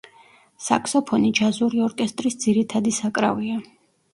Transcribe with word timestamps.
საქსოფონი 0.67 1.29
ჯაზური 1.41 1.83
ორკესტრის 1.89 2.39
ძირითადი 2.47 2.95
საკრავია. 3.03 3.63